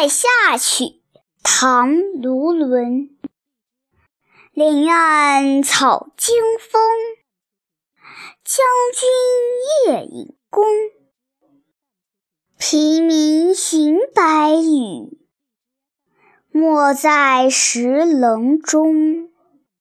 [0.00, 1.02] 塞下曲
[1.42, 3.10] 唐卢纶
[4.54, 6.80] 林暗草惊风
[8.42, 10.64] 将军夜引弓
[12.56, 15.18] 平明寻白羽
[16.50, 19.30] 没在石棱中。